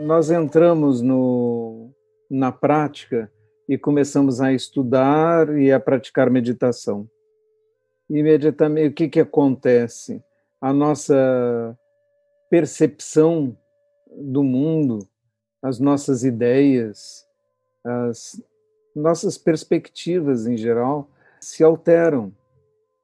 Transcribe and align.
Nós 0.00 0.30
entramos 0.30 1.02
no, 1.02 1.90
na 2.30 2.50
prática 2.50 3.30
e 3.68 3.76
começamos 3.76 4.40
a 4.40 4.50
estudar 4.50 5.54
e 5.58 5.70
a 5.70 5.78
praticar 5.78 6.30
meditação. 6.30 7.08
Imediatamente, 8.08 8.92
o 8.92 8.94
que, 8.94 9.08
que 9.08 9.20
acontece? 9.20 10.24
A 10.58 10.72
nossa 10.72 11.78
percepção 12.48 13.54
do 14.10 14.42
mundo, 14.42 15.06
as 15.62 15.78
nossas 15.78 16.24
ideias, 16.24 17.26
as 17.84 18.42
nossas 18.96 19.36
perspectivas 19.36 20.46
em 20.46 20.56
geral 20.56 21.10
se 21.38 21.62
alteram. 21.62 22.32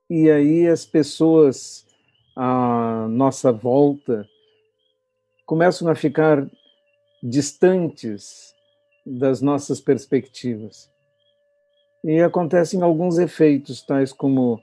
E 0.08 0.30
aí 0.30 0.66
as 0.66 0.86
pessoas 0.86 1.86
à 2.34 3.06
nossa 3.10 3.52
volta 3.52 4.26
começam 5.44 5.88
a 5.88 5.94
ficar 5.94 6.48
distantes 7.28 8.54
das 9.04 9.40
nossas 9.40 9.80
perspectivas. 9.80 10.90
E 12.04 12.20
acontecem 12.20 12.82
alguns 12.82 13.18
efeitos, 13.18 13.82
tais 13.82 14.12
como 14.12 14.62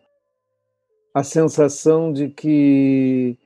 a 1.14 1.24
sensação 1.24 2.12
de 2.12 2.30
que 2.30 3.38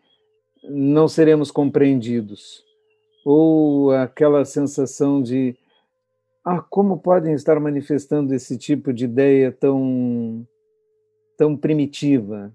não 0.63 1.07
seremos 1.07 1.49
compreendidos, 1.49 2.63
ou 3.25 3.91
aquela 3.91 4.45
sensação 4.45 5.21
de 5.21 5.55
ah, 6.45 6.61
como 6.61 6.97
podem 6.99 7.33
estar 7.33 7.59
manifestando 7.59 8.33
esse 8.33 8.57
tipo 8.57 8.93
de 8.93 9.05
ideia 9.05 9.51
tão 9.51 10.47
tão 11.37 11.57
primitiva? 11.57 12.53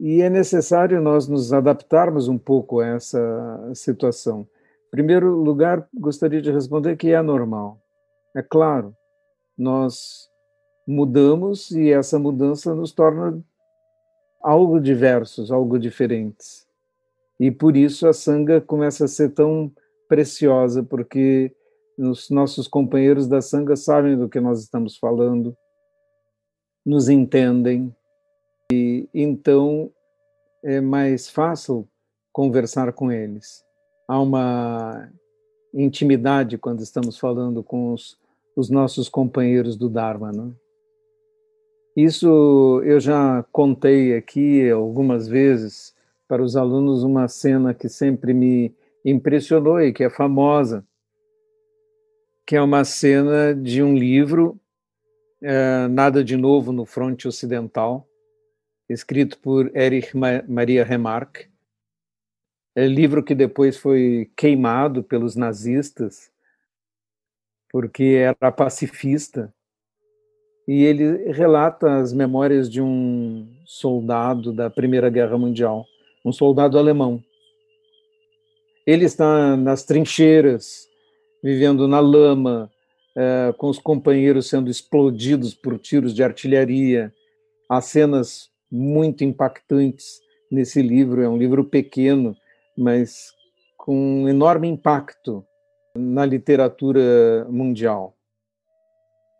E 0.00 0.22
é 0.22 0.30
necessário 0.30 1.00
nós 1.00 1.28
nos 1.28 1.52
adaptarmos 1.52 2.26
um 2.26 2.38
pouco 2.38 2.80
a 2.80 2.86
essa 2.86 3.70
situação. 3.74 4.46
Primeiro 4.94 5.34
lugar, 5.34 5.88
gostaria 5.92 6.40
de 6.40 6.52
responder 6.52 6.96
que 6.96 7.10
é 7.10 7.20
normal. 7.20 7.82
É 8.32 8.40
claro, 8.40 8.94
nós 9.58 10.30
mudamos 10.86 11.72
e 11.72 11.90
essa 11.90 12.16
mudança 12.16 12.72
nos 12.76 12.92
torna 12.92 13.44
algo 14.40 14.78
diversos, 14.78 15.50
algo 15.50 15.80
diferentes. 15.80 16.64
E 17.40 17.50
por 17.50 17.76
isso 17.76 18.06
a 18.06 18.12
sanga 18.12 18.60
começa 18.60 19.06
a 19.06 19.08
ser 19.08 19.30
tão 19.30 19.68
preciosa, 20.08 20.80
porque 20.80 21.52
os 21.98 22.30
nossos 22.30 22.68
companheiros 22.68 23.26
da 23.26 23.42
sanga 23.42 23.74
sabem 23.74 24.16
do 24.16 24.28
que 24.28 24.38
nós 24.38 24.62
estamos 24.62 24.96
falando, 24.96 25.56
nos 26.86 27.08
entendem, 27.08 27.92
e 28.72 29.08
então 29.12 29.90
é 30.62 30.80
mais 30.80 31.28
fácil 31.28 31.84
conversar 32.32 32.92
com 32.92 33.10
eles. 33.10 33.64
Há 34.06 34.20
uma 34.20 35.10
intimidade 35.72 36.58
quando 36.58 36.80
estamos 36.80 37.18
falando 37.18 37.62
com 37.62 37.92
os, 37.92 38.18
os 38.56 38.70
nossos 38.70 39.08
companheiros 39.08 39.76
do 39.76 39.88
Dharma. 39.88 40.32
Não? 40.32 40.50
É? 40.50 40.64
Isso 41.96 42.82
eu 42.84 42.98
já 42.98 43.44
contei 43.52 44.16
aqui 44.16 44.68
algumas 44.68 45.28
vezes 45.28 45.94
para 46.26 46.42
os 46.42 46.56
alunos 46.56 47.04
uma 47.04 47.28
cena 47.28 47.72
que 47.72 47.88
sempre 47.88 48.34
me 48.34 48.74
impressionou 49.04 49.80
e 49.80 49.92
que 49.92 50.02
é 50.02 50.10
famosa, 50.10 50.84
que 52.46 52.56
é 52.56 52.60
uma 52.60 52.84
cena 52.84 53.54
de 53.54 53.82
um 53.82 53.94
livro, 53.94 54.58
é, 55.42 55.86
Nada 55.88 56.24
de 56.24 56.36
Novo 56.36 56.72
no 56.72 56.84
Fronte 56.84 57.28
Ocidental, 57.28 58.08
escrito 58.88 59.38
por 59.38 59.70
Erich 59.76 60.16
Maria 60.48 60.84
Remarque, 60.84 61.48
é 62.76 62.86
livro 62.86 63.22
que 63.22 63.34
depois 63.34 63.76
foi 63.76 64.30
queimado 64.36 65.02
pelos 65.02 65.36
nazistas, 65.36 66.30
porque 67.70 68.04
era 68.20 68.52
pacifista, 68.52 69.52
e 70.66 70.82
ele 70.82 71.30
relata 71.32 71.96
as 71.96 72.12
memórias 72.12 72.70
de 72.70 72.80
um 72.80 73.46
soldado 73.66 74.52
da 74.52 74.70
Primeira 74.70 75.10
Guerra 75.10 75.36
Mundial, 75.36 75.84
um 76.24 76.32
soldado 76.32 76.78
alemão. 76.78 77.22
Ele 78.86 79.04
está 79.04 79.56
nas 79.56 79.84
trincheiras, 79.84 80.88
vivendo 81.42 81.86
na 81.86 82.00
lama, 82.00 82.70
é, 83.16 83.54
com 83.56 83.68
os 83.68 83.78
companheiros 83.78 84.48
sendo 84.48 84.70
explodidos 84.70 85.54
por 85.54 85.78
tiros 85.78 86.14
de 86.14 86.24
artilharia. 86.24 87.12
Há 87.68 87.80
cenas 87.80 88.50
muito 88.70 89.22
impactantes 89.22 90.20
nesse 90.50 90.80
livro. 90.80 91.22
É 91.22 91.28
um 91.28 91.36
livro 91.36 91.64
pequeno, 91.64 92.34
mas 92.76 93.32
com 93.76 94.22
um 94.22 94.28
enorme 94.28 94.68
impacto 94.68 95.44
na 95.96 96.24
literatura 96.24 97.46
mundial. 97.48 98.16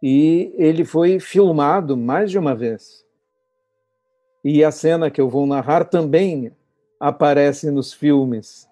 E 0.02 0.54
ele 0.56 0.84
foi 0.84 1.18
filmado 1.18 1.96
mais 1.96 2.30
de 2.30 2.38
uma 2.38 2.54
vez. 2.54 3.04
E 4.44 4.62
a 4.62 4.70
cena 4.70 5.10
que 5.10 5.20
eu 5.20 5.28
vou 5.28 5.46
narrar 5.46 5.84
também 5.84 6.54
aparece 7.00 7.70
nos 7.70 7.92
filmes. 7.92 8.68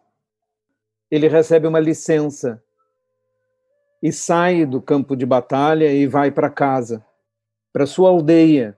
Ele 1.11 1.29
recebe 1.29 1.67
uma 1.67 1.81
licença 1.81 2.63
e 4.03 4.13
sai 4.13 4.67
do 4.67 4.83
campo 4.83 5.17
de 5.17 5.25
batalha 5.25 5.93
e 5.93 6.07
vai 6.07 6.31
para 6.31 6.51
casa, 6.51 7.05
para 7.73 7.87
sua 7.87 8.11
aldeia, 8.11 8.77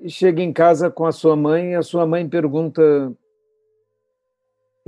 e 0.00 0.10
chega 0.10 0.42
em 0.42 0.52
casa 0.52 0.90
com 0.90 1.06
a 1.06 1.12
sua 1.12 1.34
mãe 1.34 1.72
e 1.72 1.74
a 1.74 1.82
sua 1.82 2.06
mãe 2.06 2.28
pergunta: 2.28 3.12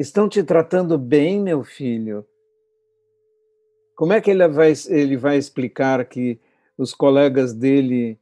Estão 0.00 0.30
te 0.30 0.42
tratando 0.42 0.96
bem, 0.96 1.38
meu 1.38 1.62
filho? 1.62 2.24
Como 3.94 4.14
é 4.14 4.20
que 4.22 4.30
ele 4.30 4.48
vai, 4.48 4.72
ele 4.88 5.14
vai 5.14 5.36
explicar 5.36 6.02
que 6.06 6.40
os 6.78 6.94
colegas 6.94 7.52
dele 7.52 8.18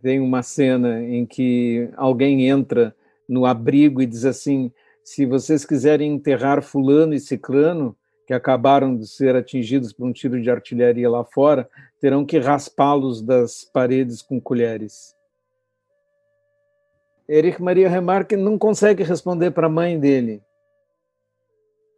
têm 0.00 0.18
uma 0.18 0.42
cena 0.42 1.02
em 1.02 1.26
que 1.26 1.90
alguém 1.94 2.48
entra 2.48 2.96
no 3.28 3.44
abrigo 3.44 4.00
e 4.00 4.06
diz 4.06 4.24
assim: 4.24 4.72
se 5.04 5.26
vocês 5.26 5.62
quiserem 5.62 6.10
enterrar 6.10 6.62
Fulano 6.62 7.12
e 7.12 7.20
Ciclano, 7.20 7.94
que 8.26 8.32
acabaram 8.32 8.96
de 8.96 9.06
ser 9.06 9.36
atingidos 9.36 9.92
por 9.92 10.06
um 10.06 10.14
tiro 10.14 10.40
de 10.40 10.50
artilharia 10.50 11.10
lá 11.10 11.22
fora, 11.22 11.68
terão 12.00 12.24
que 12.24 12.38
raspá-los 12.38 13.20
das 13.20 13.62
paredes 13.62 14.22
com 14.22 14.40
colheres. 14.40 15.14
Erich 17.28 17.60
Maria 17.60 17.90
Remarque 17.90 18.38
não 18.38 18.56
consegue 18.56 19.02
responder 19.02 19.50
para 19.50 19.66
a 19.66 19.70
mãe 19.70 20.00
dele, 20.00 20.42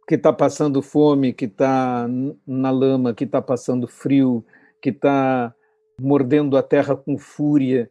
que 0.07 0.15
está 0.15 0.33
passando 0.33 0.81
fome, 0.81 1.33
que 1.33 1.45
está 1.45 2.07
na 2.45 2.69
lama, 2.69 3.13
que 3.13 3.23
está 3.23 3.41
passando 3.41 3.87
frio, 3.87 4.45
que 4.81 4.89
está 4.89 5.53
mordendo 5.99 6.57
a 6.57 6.63
terra 6.63 6.95
com 6.95 7.17
fúria, 7.17 7.89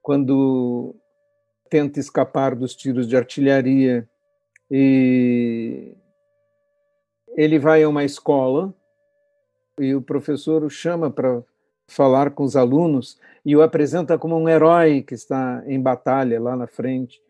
quando 0.00 0.94
tenta 1.68 2.00
escapar 2.00 2.54
dos 2.54 2.74
tiros 2.74 3.06
de 3.06 3.16
artilharia. 3.16 4.08
E 4.70 5.94
ele 7.36 7.58
vai 7.58 7.82
a 7.82 7.88
uma 7.88 8.04
escola 8.04 8.74
e 9.78 9.94
o 9.94 10.02
professor 10.02 10.64
o 10.64 10.70
chama 10.70 11.10
para 11.10 11.42
falar 11.86 12.30
com 12.30 12.42
os 12.42 12.56
alunos 12.56 13.18
e 13.44 13.54
o 13.56 13.62
apresenta 13.62 14.18
como 14.18 14.36
um 14.36 14.48
herói 14.48 15.02
que 15.02 15.14
está 15.14 15.62
em 15.66 15.80
batalha 15.80 16.40
lá 16.40 16.56
na 16.56 16.66
frente. 16.66 17.20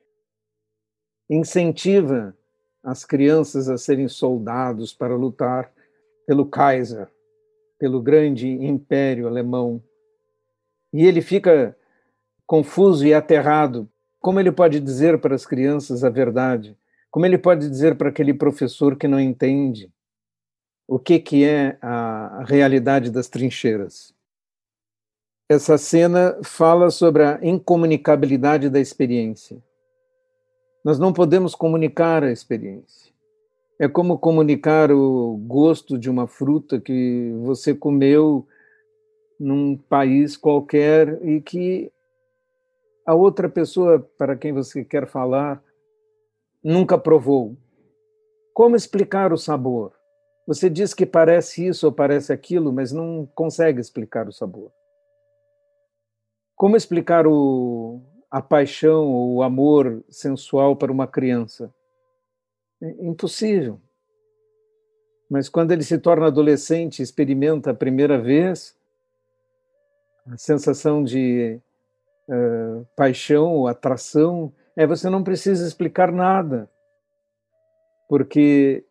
Incentiva 1.28 2.34
as 2.82 3.04
crianças 3.04 3.68
a 3.68 3.76
serem 3.76 4.08
soldados 4.08 4.92
para 4.92 5.14
lutar 5.14 5.72
pelo 6.26 6.46
Kaiser, 6.46 7.08
pelo 7.78 8.00
grande 8.00 8.48
império 8.48 9.26
alemão. 9.26 9.82
E 10.92 11.06
ele 11.06 11.20
fica 11.20 11.76
confuso 12.46 13.06
e 13.06 13.12
aterrado. 13.12 13.88
Como 14.20 14.40
ele 14.40 14.52
pode 14.52 14.80
dizer 14.80 15.18
para 15.20 15.34
as 15.34 15.46
crianças 15.46 16.04
a 16.04 16.10
verdade? 16.10 16.76
Como 17.10 17.26
ele 17.26 17.38
pode 17.38 17.68
dizer 17.68 17.96
para 17.96 18.08
aquele 18.08 18.34
professor 18.34 18.96
que 18.96 19.08
não 19.08 19.20
entende 19.20 19.92
o 20.86 20.98
que, 20.98 21.18
que 21.18 21.44
é 21.44 21.76
a 21.82 22.44
realidade 22.46 23.10
das 23.10 23.28
trincheiras? 23.28 24.14
essa 25.48 25.78
cena 25.78 26.38
fala 26.42 26.90
sobre 26.90 27.24
a 27.24 27.38
incomunicabilidade 27.42 28.68
da 28.68 28.78
experiência. 28.78 29.62
Nós 30.84 30.98
não 30.98 31.12
podemos 31.12 31.54
comunicar 31.54 32.22
a 32.22 32.30
experiência. 32.30 33.12
É 33.78 33.88
como 33.88 34.18
comunicar 34.18 34.90
o 34.90 35.36
gosto 35.46 35.98
de 35.98 36.10
uma 36.10 36.26
fruta 36.26 36.80
que 36.80 37.32
você 37.42 37.74
comeu 37.74 38.46
num 39.38 39.76
país 39.76 40.36
qualquer 40.36 41.20
e 41.24 41.40
que 41.40 41.92
a 43.06 43.14
outra 43.14 43.48
pessoa 43.48 43.98
para 44.18 44.36
quem 44.36 44.52
você 44.52 44.84
quer 44.84 45.06
falar 45.06 45.62
nunca 46.62 46.98
provou. 46.98 47.56
Como 48.52 48.74
explicar 48.74 49.32
o 49.32 49.38
sabor? 49.38 49.92
Você 50.46 50.68
diz 50.68 50.92
que 50.92 51.06
parece 51.06 51.66
isso 51.66 51.86
ou 51.86 51.92
parece 51.92 52.32
aquilo, 52.32 52.72
mas 52.72 52.90
não 52.90 53.28
consegue 53.34 53.80
explicar 53.80 54.28
o 54.28 54.32
sabor. 54.32 54.72
Como 56.56 56.76
explicar 56.76 57.26
o, 57.26 58.00
a 58.30 58.42
paixão, 58.42 59.06
o 59.06 59.42
amor 59.42 60.04
sensual 60.08 60.76
para 60.76 60.92
uma 60.92 61.06
criança? 61.06 61.72
É 62.80 62.88
impossível. 63.04 63.80
Mas 65.30 65.48
quando 65.48 65.72
ele 65.72 65.82
se 65.82 65.98
torna 65.98 66.26
adolescente, 66.26 67.02
experimenta 67.02 67.70
a 67.70 67.74
primeira 67.74 68.18
vez 68.18 68.76
a 70.26 70.36
sensação 70.36 71.02
de 71.02 71.60
uh, 72.28 72.86
paixão 72.94 73.52
ou 73.54 73.68
atração, 73.68 74.52
é 74.76 74.86
você 74.86 75.08
não 75.10 75.24
precisa 75.24 75.66
explicar 75.66 76.12
nada, 76.12 76.70
porque 78.08 78.84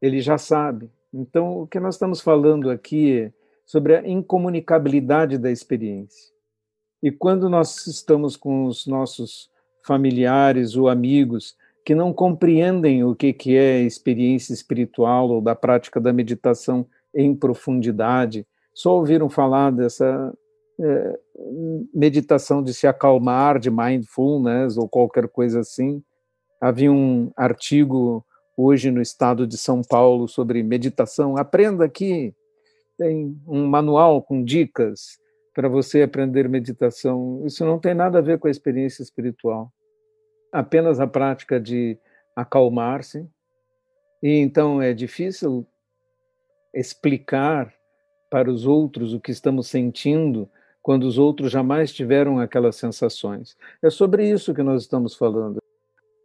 ele 0.00 0.20
já 0.20 0.38
sabe. 0.38 0.90
Então, 1.12 1.62
o 1.62 1.66
que 1.66 1.80
nós 1.80 1.94
estamos 1.94 2.20
falando 2.20 2.70
aqui 2.70 3.20
é 3.20 3.32
sobre 3.64 3.96
a 3.96 4.06
incomunicabilidade 4.06 5.38
da 5.38 5.50
experiência. 5.50 6.31
E 7.02 7.10
quando 7.10 7.48
nós 7.48 7.86
estamos 7.86 8.36
com 8.36 8.66
os 8.66 8.86
nossos 8.86 9.50
familiares 9.84 10.76
ou 10.76 10.88
amigos 10.88 11.56
que 11.84 11.94
não 11.94 12.12
compreendem 12.12 13.02
o 13.02 13.14
que 13.14 13.32
que 13.32 13.56
é 13.56 13.80
experiência 13.80 14.52
espiritual 14.52 15.28
ou 15.28 15.40
da 15.40 15.54
prática 15.54 16.00
da 16.00 16.12
meditação 16.12 16.86
em 17.12 17.34
profundidade, 17.34 18.46
só 18.72 18.96
ouviram 18.96 19.28
falar 19.28 19.72
dessa 19.72 20.32
é, 20.80 21.18
meditação 21.92 22.62
de 22.62 22.72
se 22.72 22.86
acalmar, 22.86 23.58
de 23.58 23.70
mindfulness 23.70 24.76
ou 24.76 24.88
qualquer 24.88 25.28
coisa 25.28 25.60
assim. 25.60 26.02
Havia 26.60 26.92
um 26.92 27.32
artigo 27.36 28.24
hoje 28.56 28.90
no 28.92 29.02
estado 29.02 29.44
de 29.44 29.58
São 29.58 29.82
Paulo 29.82 30.28
sobre 30.28 30.62
meditação. 30.62 31.36
Aprenda 31.36 31.84
aqui, 31.84 32.32
tem 32.96 33.36
um 33.46 33.66
manual 33.66 34.22
com 34.22 34.44
dicas 34.44 35.20
para 35.54 35.68
você 35.68 36.02
aprender 36.02 36.48
meditação. 36.48 37.42
Isso 37.44 37.64
não 37.64 37.78
tem 37.78 37.94
nada 37.94 38.18
a 38.18 38.22
ver 38.22 38.38
com 38.38 38.48
a 38.48 38.50
experiência 38.50 39.02
espiritual. 39.02 39.72
Apenas 40.50 41.00
a 41.00 41.06
prática 41.06 41.60
de 41.60 41.98
acalmar-se. 42.34 43.28
E 44.22 44.38
então 44.38 44.80
é 44.80 44.92
difícil 44.92 45.66
explicar 46.74 47.72
para 48.30 48.50
os 48.50 48.66
outros 48.66 49.12
o 49.12 49.20
que 49.20 49.30
estamos 49.30 49.68
sentindo 49.68 50.48
quando 50.80 51.04
os 51.04 51.18
outros 51.18 51.52
jamais 51.52 51.92
tiveram 51.92 52.38
aquelas 52.38 52.76
sensações. 52.76 53.56
É 53.82 53.90
sobre 53.90 54.28
isso 54.28 54.54
que 54.54 54.62
nós 54.62 54.82
estamos 54.82 55.14
falando. 55.14 55.58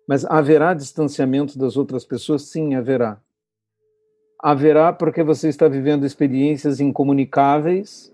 Mas 0.08 0.24
haverá 0.26 0.74
distanciamento 0.74 1.60
das 1.60 1.76
outras 1.76 2.06
pessoas? 2.06 2.44
Sim, 2.44 2.76
haverá. 2.76 3.22
Haverá 4.42 4.94
porque 4.94 5.22
você 5.22 5.50
está 5.50 5.68
vivendo 5.68 6.06
experiências 6.06 6.80
incomunicáveis 6.80 8.14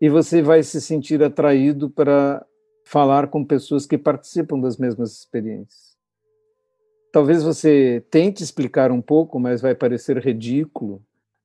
e 0.00 0.08
você 0.08 0.42
vai 0.42 0.62
se 0.62 0.80
sentir 0.80 1.22
atraído 1.22 1.90
para 1.90 2.44
falar 2.84 3.28
com 3.28 3.44
pessoas 3.44 3.86
que 3.86 3.98
participam 3.98 4.58
das 4.60 4.76
mesmas 4.76 5.12
experiências. 5.12 5.96
Talvez 7.12 7.42
você 7.42 8.04
tente 8.10 8.42
explicar 8.42 8.90
um 8.90 9.00
pouco, 9.00 9.40
mas 9.40 9.60
vai 9.60 9.74
parecer 9.74 10.18
ridículo, 10.18 11.02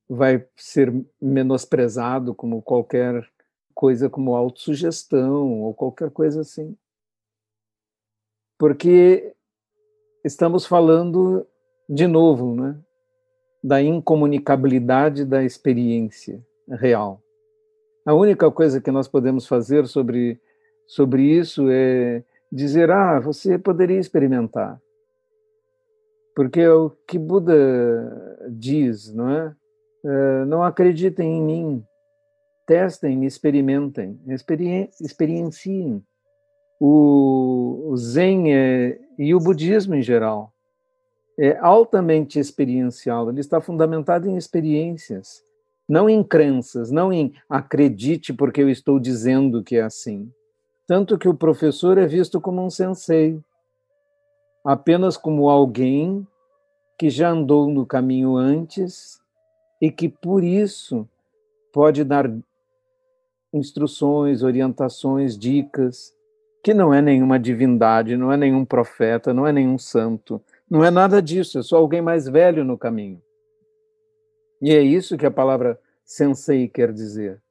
vai 0.07 0.45
ser 0.55 0.93
menosprezado 1.21 2.35
como 2.35 2.61
qualquer 2.61 3.27
coisa 3.73 4.09
como 4.09 4.35
autossugestão 4.35 5.61
ou 5.61 5.73
qualquer 5.73 6.11
coisa 6.11 6.41
assim. 6.41 6.77
Porque 8.57 9.33
estamos 10.23 10.65
falando 10.65 11.47
de 11.89 12.07
novo, 12.07 12.55
né, 12.55 12.79
da 13.63 13.81
incomunicabilidade 13.81 15.25
da 15.25 15.43
experiência 15.43 16.45
real. 16.69 17.22
A 18.05 18.13
única 18.13 18.49
coisa 18.51 18.81
que 18.81 18.91
nós 18.91 19.07
podemos 19.07 19.47
fazer 19.47 19.87
sobre 19.87 20.39
sobre 20.85 21.23
isso 21.23 21.69
é 21.69 22.23
dizer: 22.51 22.91
"Ah, 22.91 23.19
você 23.19 23.57
poderia 23.57 23.99
experimentar". 23.99 24.81
Porque 26.35 26.61
é 26.61 26.71
o 26.71 26.89
que 27.07 27.17
Buda 27.17 28.47
diz, 28.49 29.13
não 29.13 29.29
é? 29.29 29.55
é 30.03 30.45
não 30.45 30.63
acreditem 30.63 31.37
em 31.37 31.41
mim, 31.41 31.85
testem, 32.65 33.25
experimentem, 33.25 34.19
experien 34.27 34.89
experienciem. 34.99 36.03
O, 36.79 37.89
o 37.91 37.97
Zen 37.97 38.53
é, 38.53 38.99
e 39.17 39.33
o 39.33 39.39
budismo 39.39 39.95
em 39.95 40.01
geral 40.01 40.51
é 41.39 41.57
altamente 41.59 42.39
experiencial, 42.39 43.29
ele 43.29 43.39
está 43.39 43.59
fundamentado 43.61 44.29
em 44.29 44.37
experiências, 44.37 45.43
não 45.87 46.09
em 46.09 46.23
crenças, 46.23 46.91
não 46.91 47.11
em 47.11 47.33
acredite 47.49 48.33
porque 48.33 48.61
eu 48.61 48.69
estou 48.69 48.99
dizendo 48.99 49.63
que 49.63 49.75
é 49.75 49.81
assim. 49.81 50.31
Tanto 50.87 51.17
que 51.17 51.27
o 51.27 51.33
professor 51.33 51.97
é 51.97 52.05
visto 52.05 52.41
como 52.41 52.63
um 52.63 52.69
sensei, 52.69 53.39
apenas 54.63 55.17
como 55.17 55.49
alguém 55.49 56.25
que 56.97 57.09
já 57.09 57.29
andou 57.29 57.69
no 57.69 57.85
caminho 57.85 58.35
antes 58.35 59.19
e 59.81 59.91
que 59.91 60.07
por 60.07 60.43
isso 60.43 61.07
pode 61.73 62.03
dar 62.03 62.31
instruções, 63.53 64.41
orientações, 64.41 65.37
dicas, 65.37 66.13
que 66.63 66.73
não 66.73 66.93
é 66.93 67.01
nenhuma 67.01 67.37
divindade, 67.37 68.15
não 68.15 68.31
é 68.31 68.37
nenhum 68.37 68.63
profeta, 68.63 69.33
não 69.33 69.45
é 69.45 69.51
nenhum 69.51 69.77
santo, 69.77 70.41
não 70.69 70.83
é 70.83 70.89
nada 70.89 71.21
disso, 71.21 71.59
é 71.59 71.61
só 71.61 71.77
alguém 71.77 72.01
mais 72.01 72.27
velho 72.27 72.63
no 72.63 72.77
caminho. 72.77 73.21
E 74.63 74.71
é 74.71 74.81
isso 74.81 75.17
que 75.17 75.25
a 75.25 75.29
palavra 75.29 75.77
sensei 76.05 76.69
quer 76.69 76.93
dizer. 76.93 77.43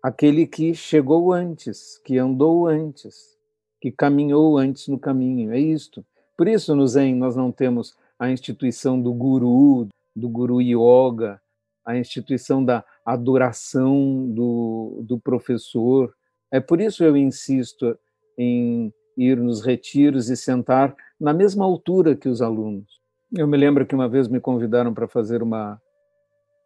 Aquele 0.00 0.46
que 0.46 0.72
chegou 0.72 1.32
antes, 1.32 1.98
que 2.04 2.16
andou 2.16 2.68
antes, 2.68 3.36
que 3.80 3.90
caminhou 3.90 4.56
antes 4.56 4.86
no 4.86 4.96
caminho, 4.96 5.52
é 5.52 5.58
isto. 5.58 6.06
Por 6.38 6.46
isso 6.46 6.76
no 6.76 6.86
Zen 6.86 7.16
nós 7.16 7.34
não 7.34 7.50
temos 7.50 7.96
a 8.16 8.30
instituição 8.30 9.02
do 9.02 9.12
guru, 9.12 9.88
do 10.14 10.28
guru 10.28 10.62
yoga, 10.62 11.42
a 11.84 11.98
instituição 11.98 12.64
da 12.64 12.84
adoração 13.04 14.30
do, 14.32 15.02
do 15.02 15.18
professor. 15.18 16.14
É 16.48 16.60
por 16.60 16.80
isso 16.80 17.02
eu 17.02 17.16
insisto 17.16 17.98
em 18.38 18.94
ir 19.16 19.36
nos 19.36 19.62
retiros 19.66 20.30
e 20.30 20.36
sentar 20.36 20.94
na 21.18 21.34
mesma 21.34 21.64
altura 21.64 22.14
que 22.14 22.28
os 22.28 22.40
alunos. 22.40 23.02
Eu 23.36 23.48
me 23.48 23.56
lembro 23.56 23.84
que 23.84 23.96
uma 23.96 24.08
vez 24.08 24.28
me 24.28 24.38
convidaram 24.38 24.94
para 24.94 25.08
fazer 25.08 25.42
uma 25.42 25.82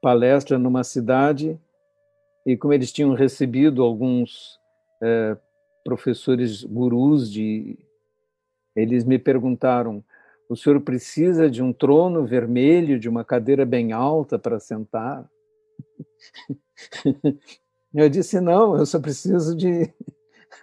palestra 0.03 0.59
numa 0.59 0.85
cidade 0.85 1.59
e 2.45 2.59
como 2.59 2.75
eles 2.75 2.93
tinham 2.93 3.15
recebido 3.15 3.83
alguns 3.83 4.59
é, 5.03 5.35
professores 5.83 6.63
gurus 6.63 7.33
de 7.33 7.79
eles 8.77 9.05
me 9.05 9.19
perguntaram 9.19 10.05
o 10.49 10.57
senhor 10.57 10.81
precisa 10.81 11.51
de 11.51 11.63
um 11.63 11.73
trono 11.73 12.27
vermelho, 12.27 12.99
de 12.99 13.09
uma 13.09 13.25
cadeira 13.25 13.67
bem 13.67 13.93
alta 13.93 14.39
para 14.39 14.61
sentar? 14.61 15.29
Eu 17.95 18.09
disse: 18.11 18.39
não, 18.39 18.77
eu 18.77 18.85
só 18.85 19.01
preciso 19.01 19.57
de 19.57 19.91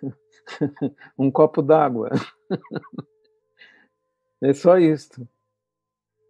um 1.18 1.32
copo 1.32 1.62
d'água. 1.64 2.12
É 4.44 4.54
só 4.54 4.78
isto. 4.78 5.28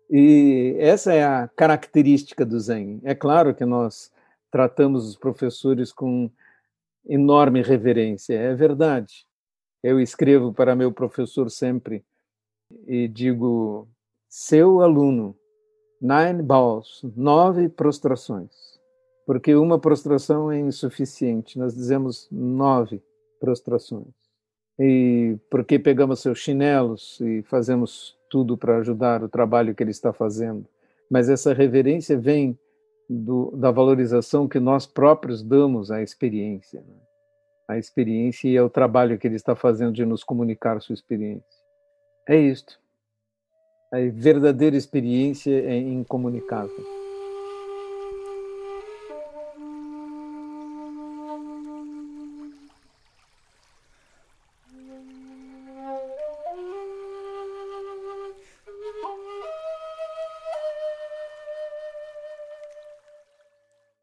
E 0.10 0.76
essa 0.80 1.14
é 1.14 1.24
a 1.24 1.48
característica 1.56 2.46
do 2.46 2.60
Zen. 2.60 3.00
É 3.04 3.16
claro 3.16 3.56
que 3.56 3.66
nós 3.66 4.12
tratamos 4.52 5.08
os 5.08 5.18
professores 5.18 5.92
com 5.92 6.30
enorme 7.08 7.62
reverência, 7.62 8.34
é 8.34 8.54
verdade. 8.54 9.26
Eu 9.84 10.00
escrevo 10.00 10.54
para 10.54 10.76
meu 10.76 10.92
professor 10.92 11.50
sempre 11.50 12.04
e 12.88 13.08
digo: 13.08 13.88
seu 14.28 14.82
aluno, 14.82 15.36
nine 16.02 16.42
bows, 16.42 17.02
nove 17.16 17.70
prostrações, 17.70 18.80
porque 19.26 19.56
uma 19.56 19.80
prostração 19.80 20.52
é 20.52 20.60
insuficiente, 20.60 21.60
nós 21.60 21.76
dizemos 21.76 22.28
nove 22.32 23.04
prostrações. 23.40 24.25
E 24.80 25.38
porque 25.50 25.80
pegamos 25.80 26.20
seus 26.20 26.40
chinelos 26.40 27.20
e 27.22 27.42
fazemos 27.44 28.18
tudo 28.30 28.58
para 28.58 28.78
ajudar 28.78 29.24
o 29.24 29.30
trabalho 29.30 29.74
que 29.74 29.82
ele 29.82 29.92
está 29.92 30.12
fazendo. 30.12 30.66
Mas 31.10 31.30
essa 31.30 31.54
reverência 31.54 32.18
vem 32.18 32.58
do, 33.10 33.52
da 33.56 33.72
valorização 33.72 34.48
que 34.48 34.60
nós 34.60 34.86
próprios 34.86 35.42
damos 35.42 35.92
à 35.92 36.02
experiência. 36.02 36.82
Né? 36.82 36.96
A 37.68 37.78
experiência 37.78 38.50
e 38.50 38.58
ao 38.58 38.70
trabalho 38.70 39.18
que 39.18 39.28
ele 39.28 39.36
está 39.36 39.56
fazendo 39.56 39.94
de 39.94 40.06
nos 40.06 40.24
comunicar 40.24 40.82
sua 40.82 40.94
experiência. 40.94 41.64
É 42.28 42.36
isto. 42.36 42.80
A 43.94 43.98
verdadeira 44.12 44.76
experiência 44.76 45.52
é 45.52 45.78
incomunicável. 45.78 47.05